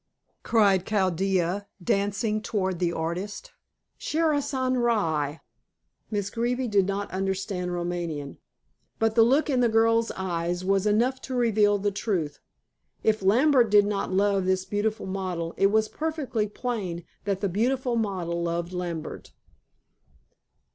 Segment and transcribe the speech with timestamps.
[0.41, 3.51] cried Chaldea, dancing toward the artist.
[3.99, 5.41] "Sarishan rye."
[6.09, 8.41] Miss Greeby didn't understand Romany,
[8.97, 12.39] but the look in the girl's eyes was enough to reveal the truth.
[13.03, 17.95] If Lambert did not love his beautiful model, it was perfectly plain that the beautiful
[17.95, 19.33] model loved Lambert.